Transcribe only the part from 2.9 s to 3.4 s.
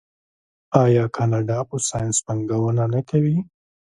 نه کوي؟